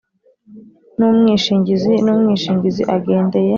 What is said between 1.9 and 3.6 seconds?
n umwishingizi agendeye